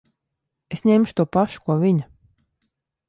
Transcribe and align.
Es 0.77 0.81
ņemšu 0.91 1.15
to 1.21 1.27
pašu, 1.37 1.63
ko 1.67 1.77
viņa. 1.85 2.09